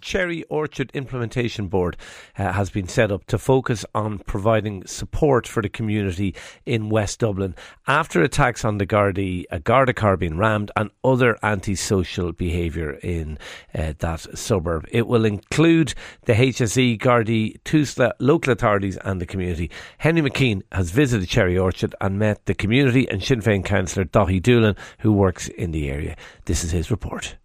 [0.00, 1.96] Cherry Orchard Implementation Board
[2.38, 6.34] uh, has been set up to focus on providing support for the community
[6.66, 7.54] in West Dublin
[7.86, 13.38] after attacks on the Gardaí, a Garda car being rammed, and other antisocial behaviour in
[13.74, 14.86] uh, that suburb.
[14.90, 19.70] It will include the HSE, Gardaí, TUSLA, local authorities, and the community.
[19.98, 24.42] Henry McKean has visited Cherry Orchard and met the community and Sinn Féin councillor Daithí
[24.42, 26.16] Doolan, who works in the area.
[26.44, 27.36] This is his report.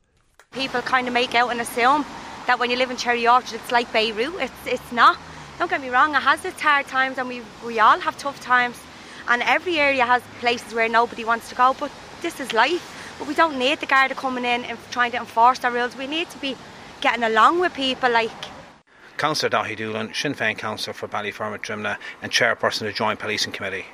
[0.52, 2.06] People kind of make out and assume
[2.48, 4.34] that when you live in Cherry Orchard, it's like Beirut.
[4.40, 5.18] It's, it's not.
[5.58, 8.40] Don't get me wrong, it has its hard times and we, we all have tough
[8.42, 8.78] times.
[9.28, 13.16] And every area has places where nobody wants to go, but this is life.
[13.18, 15.96] But we don't need the Garda coming in and trying to enforce our rules.
[15.96, 16.58] We need to be
[17.02, 18.32] getting along with people like.
[19.18, 23.54] Councillor Daithí Doolan, Sinn Féin Councillor for Ballyfermot Drimnagh and Chairperson of the Joint Policing
[23.54, 23.86] Committee.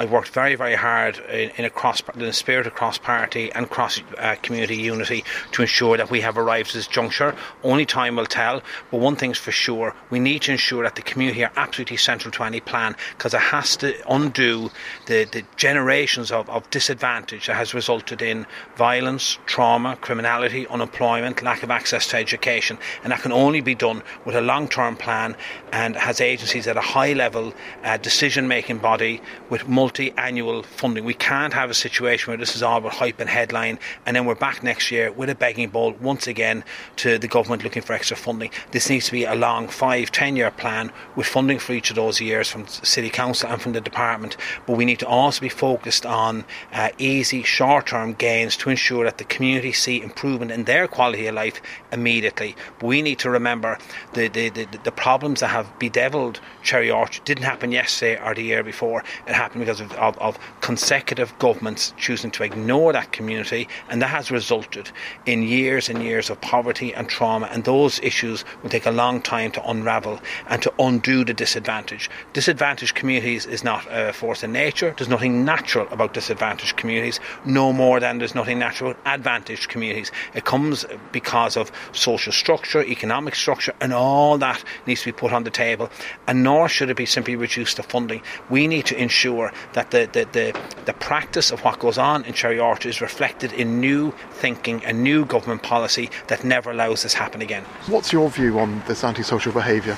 [0.00, 3.50] I've worked very, very hard in, in a cross, in a spirit of cross party
[3.50, 7.34] and cross uh, community unity to ensure that we have arrived at this juncture.
[7.64, 11.02] Only time will tell, but one thing's for sure we need to ensure that the
[11.02, 14.70] community are absolutely central to any plan because it has to undo
[15.06, 18.46] the, the generations of, of disadvantage that has resulted in
[18.76, 24.04] violence, trauma, criminality, unemployment, lack of access to education, and that can only be done
[24.24, 25.36] with a long term plan
[25.72, 27.52] and has agencies at a high level
[27.82, 31.02] uh, decision making body with multiple multi-annual funding.
[31.02, 34.26] We can't have a situation where this is all about hype and headline, and then
[34.26, 36.62] we're back next year with a begging bowl once again
[36.96, 38.50] to the government looking for extra funding.
[38.72, 42.20] This needs to be a long five, ten-year plan with funding for each of those
[42.20, 44.36] years from City Council and from the department.
[44.66, 49.16] But we need to also be focused on uh, easy, short-term gains to ensure that
[49.16, 52.54] the community see improvement in their quality of life immediately.
[52.78, 53.78] But we need to remember
[54.12, 58.42] the the, the, the problems that have bedeviled Cherry Orchard didn't happen yesterday or the
[58.42, 59.02] year before.
[59.26, 64.08] It happened because of, of, of, consecutive governments choosing to ignore that community, and that
[64.08, 64.90] has resulted
[65.26, 67.48] in years and years of poverty and trauma.
[67.52, 72.08] And those issues will take a long time to unravel and to undo the disadvantage.
[72.32, 74.94] Disadvantaged communities is not a force in nature.
[74.96, 80.10] There's nothing natural about disadvantaged communities, no more than there's nothing natural about advantaged communities.
[80.34, 85.32] It comes because of social structure, economic structure, and all that needs to be put
[85.32, 85.90] on the table.
[86.26, 88.22] And nor should it be simply reduced to funding.
[88.50, 92.32] We need to ensure that the, the, the, the practice of what goes on in
[92.32, 97.14] Cherry Orchard is reflected in new thinking and new government policy that never allows this
[97.14, 97.64] happen again.
[97.86, 99.96] What's your view on this antisocial behaviour?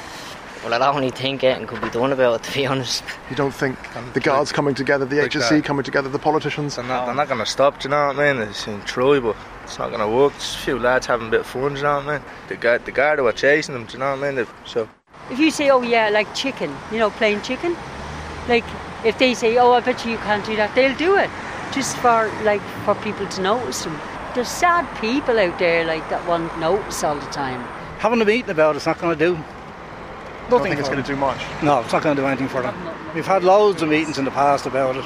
[0.62, 3.02] Well, I don't really think anything could be done about it, to be honest.
[3.30, 3.78] You don't think
[4.12, 6.76] the guards coming together, the like HSE coming together, the politicians?
[6.76, 8.42] They're not, they're not going to stop, do you know what I mean?
[8.42, 10.34] It's in try, but it's not going to work.
[10.34, 12.26] Just a few lads having a bit of fun, do you know what I mean?
[12.48, 14.46] The guard, the guard were chasing them, do you know what I mean?
[14.66, 14.88] So.
[15.30, 17.74] If you say, oh yeah, like chicken, you know, plain chicken,
[18.46, 18.64] like
[19.04, 21.30] if they say, "Oh, I bet you, you can't do that," they'll do it
[21.72, 23.98] just for like for people to notice them.
[24.34, 27.60] There's sad people out there like that want notice all the time.
[27.98, 29.34] Having a meeting about it's not going to do
[30.50, 30.72] nothing.
[30.72, 31.40] think it's going to do much.
[31.62, 32.74] No, it's not going to do anything for them.
[33.14, 35.04] We've had loads of meetings in the past about it.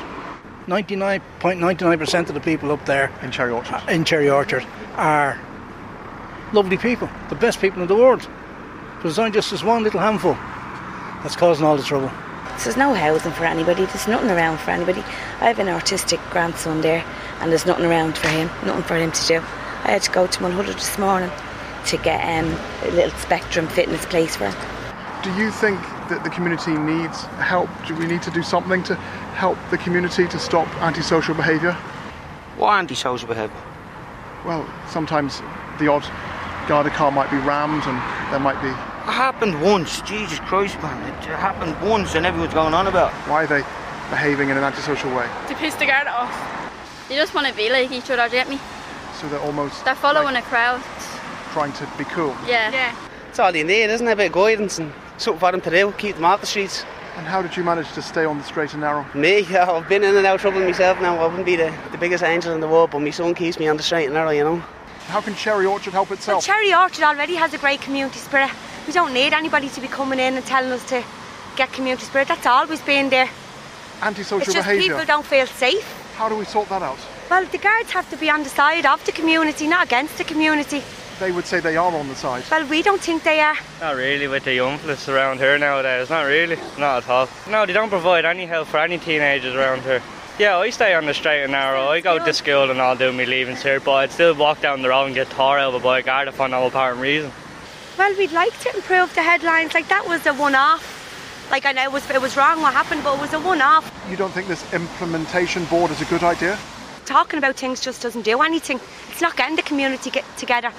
[0.66, 5.38] 99.99% of the people up there in Cherry Orchard uh, in Cherry Orchard are
[6.54, 8.26] lovely people, the best people in the world.
[8.96, 10.34] But there's only just this one little handful
[11.22, 12.10] that's causing all the trouble.
[12.62, 15.00] There's no housing for anybody, there's nothing around for anybody.
[15.40, 17.04] I have an autistic grandson there
[17.40, 19.36] and there's nothing around for him, nothing for him to do.
[19.84, 21.30] I had to go to 100 this morning
[21.86, 25.22] to get um, a little spectrum fitness place for him.
[25.22, 27.68] Do you think that the community needs help?
[27.86, 31.72] Do we need to do something to help the community to stop antisocial behaviour?
[32.56, 33.62] What antisocial behaviour?
[34.46, 35.40] Well, sometimes
[35.78, 36.04] the odd
[36.68, 38.72] Garda car might be rammed and there might be
[39.06, 40.00] it happened once.
[40.02, 40.96] Jesus Christ, man.
[41.08, 43.30] It happened once and everyone's going on about it.
[43.30, 43.60] Why are they
[44.10, 45.28] behaving in an antisocial way?
[45.48, 46.32] To piss the guard off.
[47.08, 48.58] They just want to be like each other, get me?
[49.20, 49.84] So they're almost...
[49.84, 50.82] They're following like a crowd.
[51.52, 52.34] Trying to be cool?
[52.46, 52.70] Yeah.
[52.72, 52.96] Yeah.
[53.28, 54.12] It's all you need, isn't it?
[54.12, 56.84] A bit of guidance and something for them to do, keep them off the streets.
[57.16, 59.06] And how did you manage to stay on the straight and narrow?
[59.14, 61.16] Me, I've been in and out of trouble myself now.
[61.18, 63.68] I wouldn't be the, the biggest angel in the world, but my son keeps me
[63.68, 64.56] on the straight and narrow, you know.
[65.06, 66.36] How can Cherry Orchard help itself?
[66.36, 68.50] Well, Cherry Orchard already has a great community spirit.
[68.86, 71.02] We don't need anybody to be coming in and telling us to
[71.56, 72.28] get community spirit.
[72.28, 73.28] That's always been there.
[74.02, 74.94] Antisocial it's just behaviour.
[74.94, 75.86] People don't feel safe.
[76.16, 76.98] How do we sort that out?
[77.30, 80.24] Well, the guards have to be on the side of the community, not against the
[80.24, 80.82] community.
[81.18, 82.44] They would say they are on the side.
[82.50, 83.56] Well, we don't think they are.
[83.80, 86.10] Not really with the young fellas around here nowadays.
[86.10, 86.56] Not really.
[86.78, 87.28] Not at all.
[87.48, 90.02] No, they don't provide any help for any teenagers around here.
[90.38, 91.86] Yeah, I stay on the straight and narrow.
[91.86, 94.82] I go to school and I'll do my leavings here, but I'd still walk down
[94.82, 97.30] the road and get tore over by a guard for no apparent reason.
[97.96, 99.72] Well, we'd like to improve the headlines.
[99.72, 101.48] Like that was a one-off.
[101.50, 103.90] Like I know it was it was wrong what happened, but it was a one-off.
[104.10, 106.58] You don't think this implementation board is a good idea?
[107.06, 108.80] Talking about things just doesn't do anything.
[109.10, 110.72] It's not getting the community get together.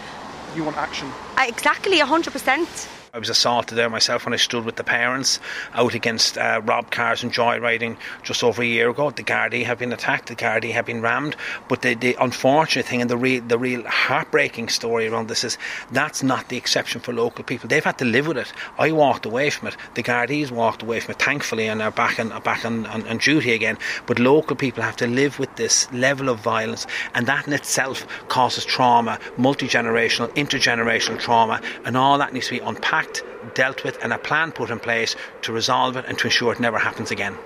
[0.56, 1.08] You want action?
[1.38, 2.90] Uh, exactly, hundred percent.
[3.16, 5.40] I was assaulted there myself when I stood with the parents
[5.74, 6.60] out against uh,
[6.92, 9.10] cars and joyriding just over a year ago.
[9.10, 11.38] The Gardaí have been attacked, the Gardaí have been rammed.
[11.70, 15.58] But the, the unfortunate thing and the real, the real heartbreaking story around this is
[15.94, 17.70] that's not the exception for local people.
[17.70, 18.52] They've had to live with it.
[18.78, 19.78] I walked away from it.
[19.94, 23.18] The Gardaí's walked away from it, thankfully, and are back on, back on, on, on
[23.20, 23.78] duty again.
[24.08, 28.06] But local people have to live with this level of violence, and that in itself
[28.28, 33.05] causes trauma, multi generational, intergenerational trauma, and all that needs to be unpacked
[33.54, 36.60] dealt with, and a plan put in place to resolve it and to ensure it
[36.60, 37.38] never happens again.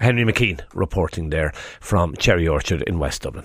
[0.00, 3.44] Henry McKean reporting there from Cherry Orchard in West Dublin.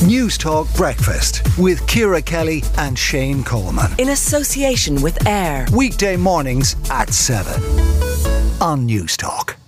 [0.00, 3.92] Newstalk Breakfast with Ciara Kelly and Shane Coleman.
[3.98, 5.66] In association with AIR.
[5.74, 7.62] Weekday mornings at 7
[8.62, 9.59] on Newstalk.